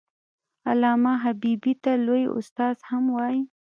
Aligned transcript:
علامه 0.69 1.13
حبيبي 1.23 1.73
ته 1.83 1.91
لوى 2.05 2.23
استاد 2.37 2.75
هم 2.89 3.03
وايي. 3.15 3.41